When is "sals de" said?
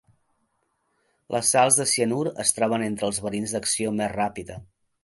1.55-1.87